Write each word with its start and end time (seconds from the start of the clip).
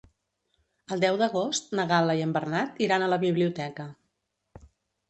El 0.95 1.03
deu 1.03 1.19
d'agost 1.23 1.69
na 1.81 1.85
Gal·la 1.93 2.17
i 2.23 2.27
en 2.29 2.35
Bernat 2.39 2.83
iran 2.87 3.05
a 3.05 3.13
la 3.17 3.21
biblioteca. 3.27 3.89